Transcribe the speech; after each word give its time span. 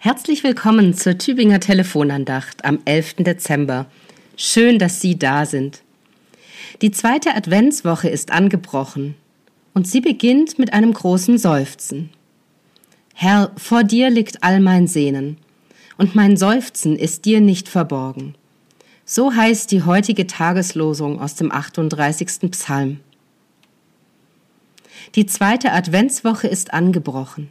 Herzlich 0.00 0.44
willkommen 0.44 0.94
zur 0.94 1.18
Tübinger 1.18 1.58
Telefonandacht 1.58 2.64
am 2.64 2.78
11. 2.84 3.16
Dezember. 3.16 3.86
Schön, 4.36 4.78
dass 4.78 5.00
Sie 5.00 5.18
da 5.18 5.44
sind. 5.44 5.82
Die 6.82 6.92
zweite 6.92 7.34
Adventswoche 7.34 8.08
ist 8.08 8.30
angebrochen 8.30 9.16
und 9.74 9.88
sie 9.88 10.00
beginnt 10.00 10.56
mit 10.56 10.72
einem 10.72 10.92
großen 10.92 11.36
Seufzen. 11.36 12.10
Herr, 13.12 13.50
vor 13.56 13.82
dir 13.82 14.08
liegt 14.08 14.44
all 14.44 14.60
mein 14.60 14.86
Sehnen 14.86 15.36
und 15.96 16.14
mein 16.14 16.36
Seufzen 16.36 16.94
ist 16.94 17.24
dir 17.24 17.40
nicht 17.40 17.68
verborgen. 17.68 18.36
So 19.04 19.34
heißt 19.34 19.72
die 19.72 19.82
heutige 19.82 20.28
Tageslosung 20.28 21.20
aus 21.20 21.34
dem 21.34 21.50
38. 21.50 22.52
Psalm. 22.52 23.00
Die 25.16 25.26
zweite 25.26 25.72
Adventswoche 25.72 26.46
ist 26.46 26.72
angebrochen. 26.72 27.50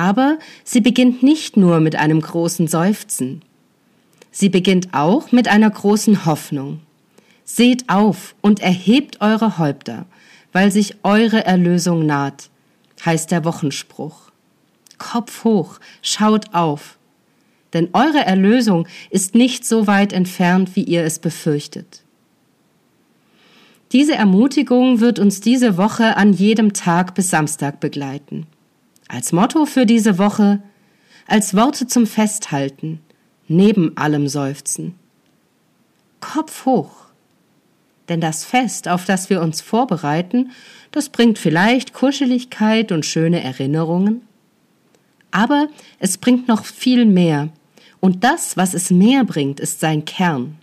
Aber 0.00 0.38
sie 0.64 0.80
beginnt 0.80 1.22
nicht 1.22 1.58
nur 1.58 1.78
mit 1.78 1.94
einem 1.94 2.22
großen 2.22 2.68
Seufzen. 2.68 3.42
Sie 4.30 4.48
beginnt 4.48 4.94
auch 4.94 5.30
mit 5.30 5.46
einer 5.46 5.68
großen 5.68 6.24
Hoffnung. 6.24 6.80
Seht 7.44 7.90
auf 7.90 8.34
und 8.40 8.60
erhebt 8.60 9.20
eure 9.20 9.58
Häupter, 9.58 10.06
weil 10.54 10.72
sich 10.72 10.96
eure 11.02 11.44
Erlösung 11.44 12.06
naht, 12.06 12.48
heißt 13.04 13.30
der 13.30 13.44
Wochenspruch. 13.44 14.30
Kopf 14.96 15.44
hoch, 15.44 15.78
schaut 16.00 16.54
auf, 16.54 16.96
denn 17.74 17.90
eure 17.92 18.24
Erlösung 18.24 18.88
ist 19.10 19.34
nicht 19.34 19.66
so 19.66 19.86
weit 19.86 20.14
entfernt, 20.14 20.76
wie 20.76 20.84
ihr 20.84 21.04
es 21.04 21.18
befürchtet. 21.18 22.04
Diese 23.92 24.14
Ermutigung 24.14 25.00
wird 25.00 25.18
uns 25.18 25.42
diese 25.42 25.76
Woche 25.76 26.16
an 26.16 26.32
jedem 26.32 26.72
Tag 26.72 27.14
bis 27.14 27.28
Samstag 27.28 27.80
begleiten. 27.80 28.46
Als 29.12 29.32
Motto 29.32 29.66
für 29.66 29.86
diese 29.86 30.18
Woche, 30.18 30.62
als 31.26 31.56
Worte 31.56 31.88
zum 31.88 32.06
Festhalten, 32.06 33.00
neben 33.48 33.96
allem 33.96 34.28
Seufzen. 34.28 34.94
Kopf 36.20 36.64
hoch. 36.64 36.92
Denn 38.08 38.20
das 38.20 38.44
Fest, 38.44 38.86
auf 38.86 39.06
das 39.06 39.28
wir 39.28 39.42
uns 39.42 39.62
vorbereiten, 39.62 40.52
das 40.92 41.08
bringt 41.08 41.40
vielleicht 41.40 41.92
Kuscheligkeit 41.92 42.92
und 42.92 43.04
schöne 43.04 43.42
Erinnerungen. 43.42 44.22
Aber 45.32 45.66
es 45.98 46.16
bringt 46.16 46.46
noch 46.46 46.64
viel 46.64 47.04
mehr. 47.04 47.48
Und 47.98 48.22
das, 48.22 48.56
was 48.56 48.74
es 48.74 48.92
mehr 48.92 49.24
bringt, 49.24 49.58
ist 49.58 49.80
sein 49.80 50.04
Kern. 50.04 50.56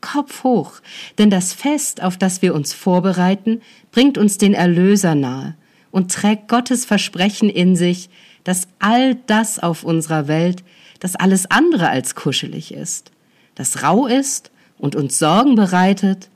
Kopf 0.00 0.44
hoch, 0.44 0.74
denn 1.18 1.30
das 1.30 1.52
Fest, 1.52 2.00
auf 2.00 2.16
das 2.16 2.42
wir 2.42 2.54
uns 2.54 2.74
vorbereiten, 2.74 3.60
bringt 3.90 4.18
uns 4.18 4.38
den 4.38 4.54
Erlöser 4.54 5.16
nahe, 5.16 5.56
und 5.92 6.10
trägt 6.10 6.48
Gottes 6.48 6.84
Versprechen 6.84 7.48
in 7.48 7.76
sich, 7.76 8.10
dass 8.42 8.66
all 8.80 9.14
das 9.26 9.60
auf 9.60 9.84
unserer 9.84 10.26
Welt, 10.26 10.64
dass 10.98 11.14
alles 11.14 11.48
andere 11.48 11.88
als 11.88 12.16
kuschelig 12.16 12.74
ist, 12.74 13.12
das 13.54 13.84
rau 13.84 14.06
ist 14.06 14.50
und 14.78 14.96
uns 14.96 15.18
Sorgen 15.20 15.54
bereitet, 15.54 16.28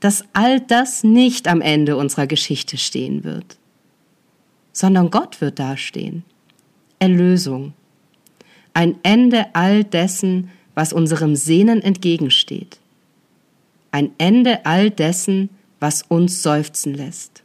dass 0.00 0.24
all 0.32 0.60
das 0.60 1.04
nicht 1.04 1.46
am 1.46 1.60
Ende 1.60 1.96
unserer 1.96 2.26
Geschichte 2.26 2.76
stehen 2.76 3.22
wird, 3.22 3.56
sondern 4.72 5.10
Gott 5.10 5.40
wird 5.40 5.58
dastehen. 5.58 6.24
Erlösung. 6.98 7.74
Ein 8.74 8.96
Ende 9.02 9.46
all 9.54 9.84
dessen, 9.84 10.50
was 10.74 10.92
unserem 10.92 11.36
Sehnen 11.36 11.82
entgegensteht. 11.82 12.78
Ein 13.90 14.12
Ende 14.18 14.64
all 14.64 14.90
dessen, 14.90 15.50
was 15.80 16.02
uns 16.02 16.42
seufzen 16.42 16.94
lässt. 16.94 17.42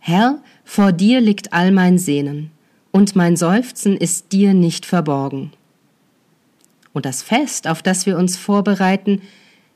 Herr, 0.00 0.42
vor 0.64 0.92
dir 0.92 1.20
liegt 1.20 1.52
all 1.52 1.72
mein 1.72 1.98
Sehnen, 1.98 2.50
und 2.90 3.14
mein 3.14 3.36
Seufzen 3.36 3.96
ist 3.96 4.32
dir 4.32 4.54
nicht 4.54 4.86
verborgen. 4.86 5.52
Und 6.92 7.04
das 7.04 7.22
Fest, 7.22 7.68
auf 7.68 7.82
das 7.82 8.06
wir 8.06 8.16
uns 8.18 8.36
vorbereiten, 8.36 9.20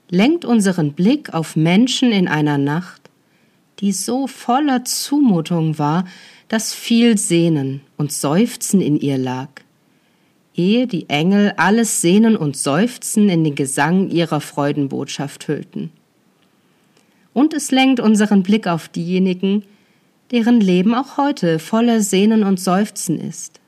lenkt 0.09 0.45
unseren 0.45 0.95
Blick 0.95 1.33
auf 1.33 1.57
Menschen 1.57 2.11
in 2.11 2.27
einer 2.27 2.59
Nacht, 2.59 3.03
die 3.81 3.93
so 3.93 4.27
voller 4.27 4.85
Zumutung 4.85 5.79
war, 5.79 6.07
dass 6.49 6.73
viel 6.73 7.19
Sehnen 7.19 7.83
und 7.97 8.11
Seufzen 8.11 8.81
in 8.81 8.99
ihr 8.99 9.19
lag, 9.19 9.49
ehe 10.55 10.87
die 10.87 11.09
Engel 11.11 11.53
alles 11.57 12.01
Sehnen 12.01 12.37
und 12.37 12.57
Seufzen 12.57 13.29
in 13.29 13.45
den 13.45 13.55
Gesang 13.55 14.09
ihrer 14.11 14.41
Freudenbotschaft 14.41 15.49
hüllten. 15.49 15.91
Und 17.33 17.53
es 17.53 17.71
lenkt 17.71 18.01
unseren 18.01 18.43
Blick 18.43 18.67
auf 18.67 18.89
diejenigen, 18.89 19.65
deren 20.31 20.61
Leben 20.61 20.95
auch 20.95 21.17
heute 21.17 21.59
voller 21.59 22.01
Sehnen 22.01 22.43
und 22.45 22.61
Seufzen 22.61 23.19
ist. 23.19 23.61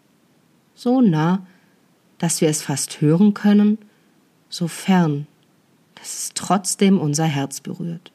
So 0.75 1.01
nah, 1.01 1.47
dass 2.19 2.41
wir 2.41 2.49
es 2.49 2.63
fast 2.63 3.01
hören 3.01 3.35
können, 3.35 3.79
so 4.49 4.69
fern, 4.69 5.27
dass 5.95 6.15
es 6.15 6.31
trotzdem 6.35 6.99
unser 6.99 7.25
Herz 7.25 7.61
berührt. 7.61 8.13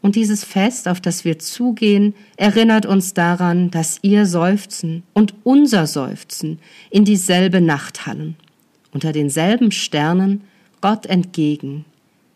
Und 0.00 0.14
dieses 0.14 0.44
Fest, 0.44 0.86
auf 0.86 1.00
das 1.00 1.24
wir 1.24 1.38
zugehen, 1.38 2.14
erinnert 2.36 2.86
uns 2.86 3.14
daran, 3.14 3.70
dass 3.70 3.98
ihr 4.02 4.26
Seufzen 4.26 5.02
und 5.12 5.34
unser 5.42 5.86
Seufzen 5.86 6.60
in 6.90 7.04
dieselbe 7.04 7.60
Nacht 7.60 8.06
hallen, 8.06 8.36
unter 8.92 9.12
denselben 9.12 9.72
Sternen 9.72 10.42
Gott 10.80 11.06
entgegen, 11.06 11.84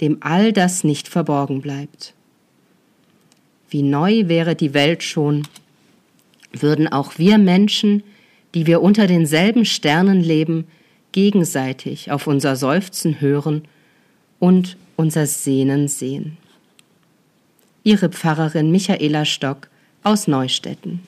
dem 0.00 0.18
all 0.20 0.52
das 0.52 0.82
nicht 0.82 1.06
verborgen 1.06 1.60
bleibt. 1.60 2.14
Wie 3.72 3.82
neu 3.82 4.28
wäre 4.28 4.54
die 4.54 4.74
Welt 4.74 5.02
schon, 5.02 5.48
würden 6.52 6.88
auch 6.88 7.16
wir 7.16 7.38
Menschen, 7.38 8.02
die 8.54 8.66
wir 8.66 8.82
unter 8.82 9.06
denselben 9.06 9.64
Sternen 9.64 10.20
leben, 10.20 10.66
gegenseitig 11.12 12.10
auf 12.10 12.26
unser 12.26 12.54
Seufzen 12.54 13.22
hören 13.22 13.62
und 14.38 14.76
unser 14.96 15.26
Sehnen 15.26 15.88
sehen. 15.88 16.36
Ihre 17.82 18.10
Pfarrerin 18.10 18.70
Michaela 18.70 19.24
Stock 19.24 19.70
aus 20.02 20.28
Neustetten. 20.28 21.00